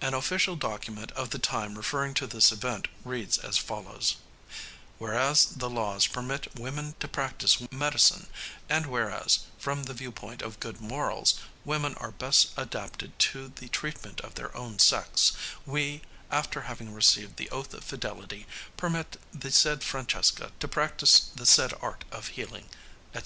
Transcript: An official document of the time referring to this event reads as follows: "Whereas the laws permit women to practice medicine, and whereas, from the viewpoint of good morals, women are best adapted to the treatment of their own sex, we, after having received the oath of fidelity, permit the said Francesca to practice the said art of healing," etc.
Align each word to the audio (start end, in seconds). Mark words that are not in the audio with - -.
An 0.00 0.14
official 0.14 0.54
document 0.54 1.10
of 1.18 1.30
the 1.30 1.40
time 1.40 1.74
referring 1.74 2.14
to 2.14 2.28
this 2.28 2.52
event 2.52 2.86
reads 3.04 3.36
as 3.36 3.58
follows: 3.58 4.14
"Whereas 4.98 5.44
the 5.46 5.68
laws 5.68 6.06
permit 6.06 6.54
women 6.54 6.94
to 7.00 7.08
practice 7.08 7.58
medicine, 7.72 8.28
and 8.68 8.86
whereas, 8.86 9.40
from 9.58 9.82
the 9.82 9.92
viewpoint 9.92 10.40
of 10.40 10.60
good 10.60 10.80
morals, 10.80 11.34
women 11.64 11.96
are 11.96 12.12
best 12.12 12.50
adapted 12.56 13.18
to 13.18 13.48
the 13.48 13.66
treatment 13.68 14.20
of 14.20 14.36
their 14.36 14.56
own 14.56 14.78
sex, 14.78 15.32
we, 15.66 16.02
after 16.30 16.60
having 16.70 16.94
received 16.94 17.36
the 17.36 17.50
oath 17.50 17.74
of 17.74 17.82
fidelity, 17.82 18.46
permit 18.76 19.20
the 19.34 19.50
said 19.50 19.82
Francesca 19.82 20.52
to 20.60 20.68
practice 20.68 21.18
the 21.34 21.44
said 21.44 21.74
art 21.82 22.04
of 22.12 22.28
healing," 22.28 22.68
etc. 23.14 23.24